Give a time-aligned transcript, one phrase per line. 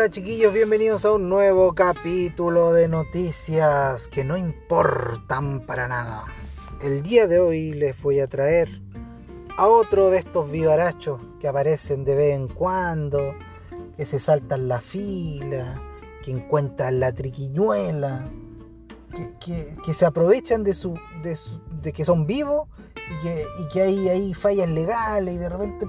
[0.00, 6.24] Hola chiquillos, bienvenidos a un nuevo capítulo de noticias que no importan para nada.
[6.80, 8.80] El día de hoy les voy a traer
[9.58, 13.34] a otro de estos vivarachos que aparecen de vez en cuando,
[13.94, 15.82] que se saltan la fila,
[16.24, 18.26] que encuentran la triquiñuela,
[19.38, 25.34] que, se aprovechan de, su, de, que son vivos y que, y hay fallas legales
[25.34, 25.86] y de repente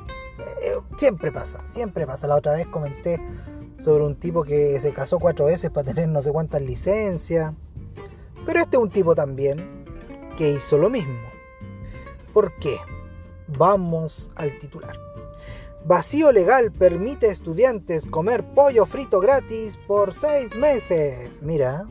[0.63, 2.27] eh, siempre pasa, siempre pasa.
[2.27, 3.17] La otra vez comenté
[3.81, 7.53] sobre un tipo que se casó cuatro veces para tener no sé cuántas licencias.
[8.45, 9.85] Pero este es un tipo también
[10.37, 11.17] que hizo lo mismo.
[12.33, 12.77] ¿Por qué?
[13.47, 14.95] Vamos al titular.
[15.83, 21.41] Vacío legal permite a estudiantes comer pollo frito gratis por seis meses.
[21.41, 21.87] Mira.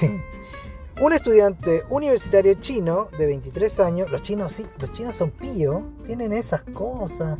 [1.00, 6.32] un estudiante universitario chino de 23 años, los chinos sí, los chinos son pillos, tienen
[6.32, 7.38] esas cosas,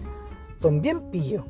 [0.56, 1.44] son bien pillos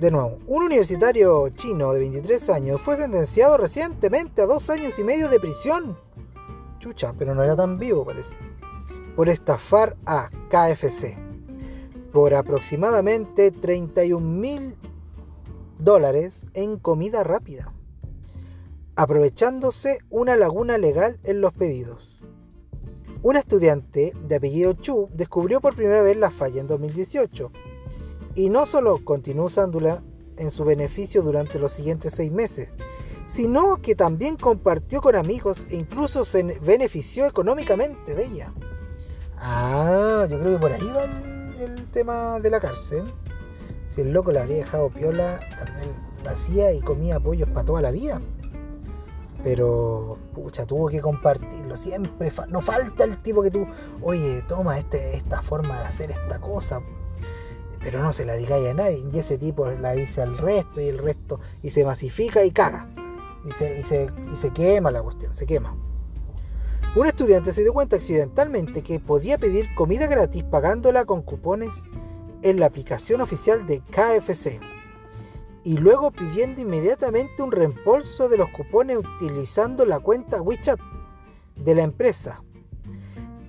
[0.00, 5.04] de nuevo, un universitario chino de 23 años fue sentenciado recientemente a dos años y
[5.04, 5.96] medio de prisión.
[6.80, 8.36] Chucha, pero no era tan vivo parece.
[9.14, 11.16] Por estafar a KFC.
[12.12, 14.76] Por aproximadamente 31 mil
[15.78, 17.72] dólares en comida rápida.
[18.96, 22.20] Aprovechándose una laguna legal en los pedidos.
[23.22, 27.50] Un estudiante de apellido Chu descubrió por primera vez la falla en 2018
[28.34, 30.02] y no solo continuó usándola
[30.36, 32.70] en su beneficio durante los siguientes seis meses,
[33.26, 38.52] sino que también compartió con amigos e incluso se benefició económicamente de ella.
[39.38, 41.04] Ah, yo creo que por ahí va
[41.62, 43.04] el, tema de la cárcel.
[43.86, 47.82] Si el loco la habría dejado piola, también la hacía y comía pollos para toda
[47.82, 48.20] la vida.
[49.44, 51.76] Pero, pucha, tuvo que compartirlo.
[51.76, 53.66] Siempre no falta el tipo que tú,
[54.02, 56.80] oye, toma este, esta forma de hacer esta cosa
[57.84, 59.04] pero no se la digáis a nadie.
[59.12, 62.88] Y ese tipo la dice al resto y el resto, y se masifica y caga.
[63.44, 65.76] Y se, y se, y se quema la cuestión, se quema.
[66.96, 71.82] Un estudiante se dio cuenta accidentalmente que podía pedir comida gratis pagándola con cupones
[72.42, 74.60] en la aplicación oficial de KFC
[75.64, 80.78] y luego pidiendo inmediatamente un reembolso de los cupones utilizando la cuenta WeChat
[81.56, 82.42] de la empresa.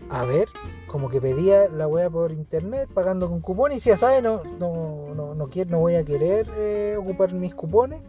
[0.10, 0.50] A ver,
[0.88, 4.44] como que pedía la wea por internet pagando con cupones y si ya sabe no,
[4.60, 8.02] no, no, no, quiero, no voy a querer eh, ocupar mis cupones,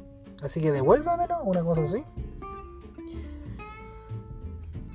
[0.42, 2.04] así que devuélvamelo, una cosa así.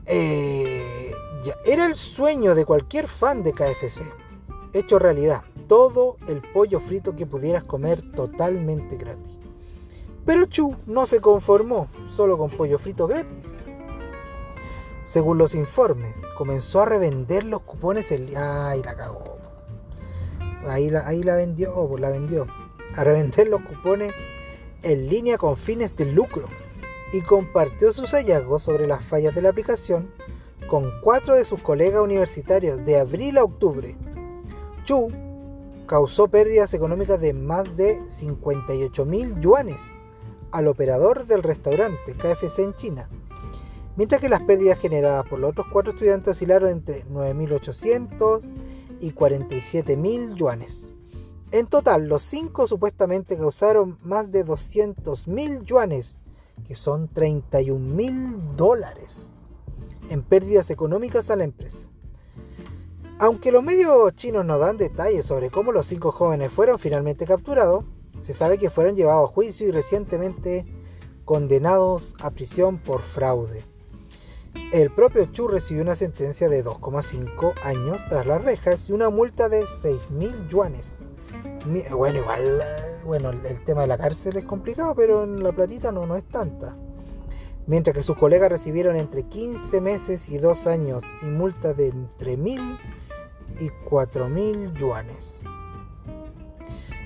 [0.05, 1.11] Eh,
[1.43, 4.03] ya, era el sueño de cualquier fan de KFC,
[4.73, 9.39] hecho realidad, todo el pollo frito que pudieras comer totalmente gratis.
[10.25, 13.63] Pero Chu no se conformó solo con pollo frito gratis.
[15.03, 18.35] Según los informes, comenzó a revender los cupones el...
[18.37, 19.11] ¡Ay, la!
[20.67, 22.45] Ahí la, ahí la vendió, pues la vendió.
[22.95, 24.13] A revender los cupones
[24.83, 26.47] en línea con fines de lucro
[27.13, 30.11] y compartió sus hallazgos sobre las fallas de la aplicación
[30.69, 33.97] con cuatro de sus colegas universitarios de abril a octubre.
[34.85, 35.09] Chu
[35.87, 39.97] causó pérdidas económicas de más de 58 mil yuanes
[40.51, 43.09] al operador del restaurante KFC en China
[43.95, 48.41] mientras que las pérdidas generadas por los otros cuatro estudiantes oscilaron entre 9.800
[48.99, 50.91] y 47.000 yuanes.
[51.51, 56.19] En total, los cinco supuestamente causaron más de 200.000 yuanes,
[56.65, 59.31] que son 31.000 dólares,
[60.09, 61.89] en pérdidas económicas a la empresa.
[63.19, 67.83] Aunque los medios chinos no dan detalles sobre cómo los cinco jóvenes fueron finalmente capturados,
[68.19, 70.65] se sabe que fueron llevados a juicio y recientemente
[71.25, 73.63] condenados a prisión por fraude.
[74.73, 79.49] El propio Chu recibió una sentencia de 2,5 años tras las rejas y una multa
[79.49, 81.03] de 6.000 yuanes.
[81.91, 82.63] Bueno, igual,
[83.05, 86.23] bueno, el tema de la cárcel es complicado, pero en la platita no, no es
[86.25, 86.75] tanta.
[87.67, 92.37] Mientras que sus colegas recibieron entre 15 meses y 2 años y multas de entre
[92.37, 92.79] 1.000
[93.59, 95.43] y 4.000 yuanes.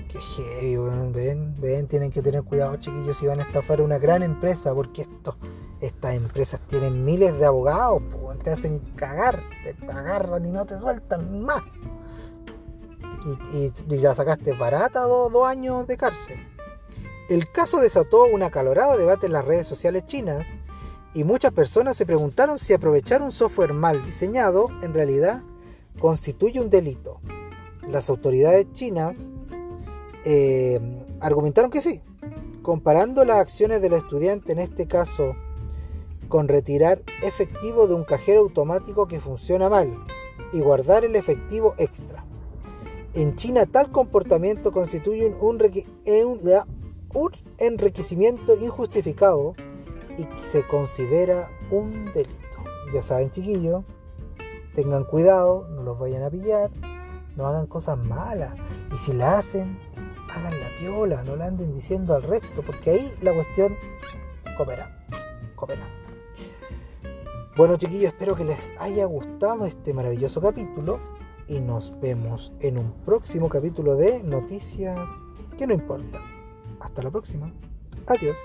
[0.08, 0.76] Que heavy,
[1.12, 5.02] ven, ven, tienen que tener cuidado chiquillos si van a estafar una gran empresa, porque
[5.02, 5.36] esto
[5.86, 8.02] estas empresas tienen miles de abogados,
[8.42, 11.62] te hacen cagar, te agarran y no te sueltan más.
[13.52, 16.36] Y, ya sacaste barata dos, años de cárcel.
[17.28, 20.56] El caso desató un acalorado debate en las redes sociales chinas
[21.12, 25.42] y muchas personas se preguntaron si aprovechar un software mal diseñado en realidad
[25.98, 27.20] constituye un delito.
[27.88, 29.32] Las autoridades chinas
[30.24, 30.78] eh,
[31.20, 32.00] argumentaron que sí,
[32.62, 35.34] comparando las acciones del estudiante en este caso
[36.26, 39.96] con retirar efectivo de un cajero automático que funciona mal
[40.52, 42.24] y guardar el efectivo extra.
[43.14, 45.58] En China tal comportamiento constituye un,
[47.14, 49.54] un enriquecimiento injustificado
[50.18, 52.36] y se considera un delito.
[52.92, 53.84] Ya saben, chiquillos,
[54.74, 56.70] tengan cuidado, no los vayan a pillar,
[57.36, 58.54] no hagan cosas malas.
[58.94, 59.78] Y si la hacen,
[60.30, 63.76] hagan la piola, no la anden diciendo al resto, porque ahí la cuestión
[64.56, 65.04] coopera.
[65.54, 65.86] Coopera.
[67.56, 71.00] Bueno, chiquillos, espero que les haya gustado este maravilloso capítulo
[71.48, 75.10] y nos vemos en un próximo capítulo de Noticias
[75.56, 76.20] que no importa.
[76.80, 77.50] Hasta la próxima.
[78.08, 78.36] Adiós.